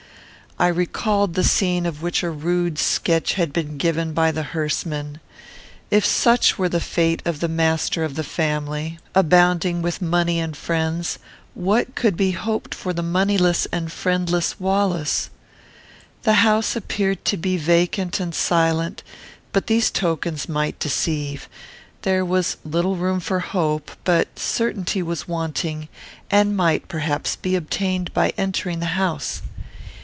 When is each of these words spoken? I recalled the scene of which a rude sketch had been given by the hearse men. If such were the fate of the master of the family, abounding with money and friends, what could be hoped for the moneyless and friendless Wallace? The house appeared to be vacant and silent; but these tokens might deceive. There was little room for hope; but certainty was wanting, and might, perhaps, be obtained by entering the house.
I 0.59 0.67
recalled 0.67 1.33
the 1.33 1.43
scene 1.43 1.87
of 1.87 2.03
which 2.03 2.21
a 2.21 2.29
rude 2.29 2.77
sketch 2.77 3.33
had 3.33 3.51
been 3.51 3.79
given 3.79 4.13
by 4.13 4.31
the 4.31 4.43
hearse 4.43 4.85
men. 4.85 5.19
If 5.89 6.05
such 6.05 6.59
were 6.59 6.69
the 6.69 6.79
fate 6.79 7.23
of 7.25 7.39
the 7.39 7.47
master 7.47 8.03
of 8.03 8.13
the 8.13 8.23
family, 8.23 8.99
abounding 9.15 9.81
with 9.81 10.03
money 10.03 10.39
and 10.39 10.55
friends, 10.55 11.17
what 11.55 11.95
could 11.95 12.15
be 12.15 12.31
hoped 12.33 12.75
for 12.75 12.93
the 12.93 13.01
moneyless 13.01 13.65
and 13.71 13.91
friendless 13.91 14.59
Wallace? 14.59 15.31
The 16.23 16.45
house 16.45 16.75
appeared 16.75 17.25
to 17.25 17.37
be 17.37 17.57
vacant 17.57 18.19
and 18.19 18.35
silent; 18.35 19.01
but 19.53 19.65
these 19.65 19.89
tokens 19.89 20.47
might 20.47 20.77
deceive. 20.77 21.49
There 22.03 22.23
was 22.25 22.57
little 22.63 22.97
room 22.97 23.19
for 23.19 23.39
hope; 23.39 23.89
but 24.03 24.37
certainty 24.37 25.01
was 25.01 25.27
wanting, 25.27 25.87
and 26.29 26.55
might, 26.55 26.87
perhaps, 26.87 27.35
be 27.35 27.55
obtained 27.55 28.13
by 28.13 28.31
entering 28.37 28.79
the 28.79 28.97
house. 29.01 29.41